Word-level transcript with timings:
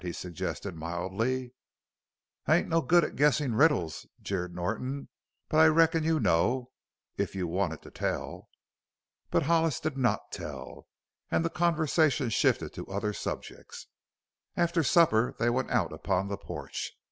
he 0.01 0.11
suggested 0.11 0.75
mildly. 0.75 1.53
"I 2.47 2.55
ain't 2.57 2.67
no 2.67 2.81
good 2.81 3.03
at 3.03 3.15
guessin' 3.15 3.53
riddles," 3.53 4.07
jeered 4.19 4.55
Norton. 4.55 5.09
"But 5.47 5.57
I 5.59 5.67
reckon 5.67 6.03
you 6.03 6.19
know 6.19 6.71
if 7.17 7.35
you 7.35 7.45
wanted 7.45 7.83
to 7.83 7.91
tell." 7.91 8.49
But 9.29 9.43
Hollis 9.43 9.79
did 9.79 9.97
not 9.97 10.31
tell, 10.31 10.87
and 11.29 11.45
the 11.45 11.51
conversation 11.51 12.31
shifted 12.31 12.73
to 12.73 12.87
other 12.87 13.13
subjects. 13.13 13.85
After 14.57 14.81
supper 14.81 15.35
they 15.37 15.51
went 15.51 15.69
out 15.69 15.93
upon 15.93 16.29
the 16.29 16.37
porch. 16.37 16.93